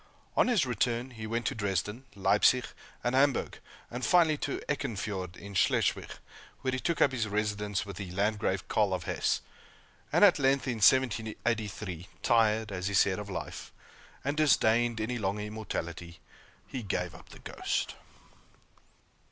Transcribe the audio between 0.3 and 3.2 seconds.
On his return, he went to Dresden, Leipzig, and